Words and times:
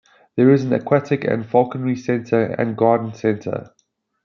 There 0.35 0.49
is 0.49 0.63
an 0.63 0.73
aquatic 0.73 1.23
and 1.25 1.45
falconry 1.45 1.95
centre 1.95 2.43
and 2.57 2.75
garden 2.75 3.13
centre. 3.13 3.69